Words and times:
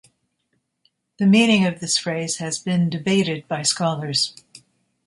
The 1.19 1.27
meaning 1.27 1.63
of 1.67 1.79
this 1.79 1.95
phrase 1.99 2.37
has 2.37 2.57
been 2.57 2.89
debated 2.89 3.47
by 3.47 3.61
scholars. 3.61 4.33